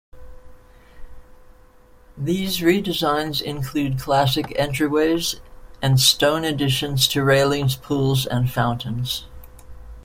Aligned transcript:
These 2.17 2.57
redesigns 2.61 3.39
include 3.39 3.99
classical 3.99 4.51
entryways 4.55 5.39
and 5.79 5.99
stone 5.99 6.43
additions 6.43 7.07
to 7.09 7.23
railings, 7.23 7.75
pools, 7.75 8.25
and 8.25 8.49
fountains. 8.49 9.27